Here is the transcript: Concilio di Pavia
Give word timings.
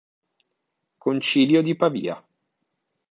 Concilio 0.97 1.61
di 1.61 1.75
Pavia 1.75 2.19